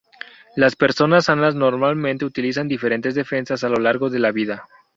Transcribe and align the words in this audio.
Las 0.55 0.75
personas 0.75 1.25
sanas 1.25 1.53
normalmente 1.53 2.25
utilizan 2.25 2.67
diferentes 2.67 3.13
defensas 3.13 3.63
a 3.63 3.69
lo 3.69 3.75
largo 3.79 4.09
de 4.09 4.17
la 4.17 4.31
vida. 4.31 4.67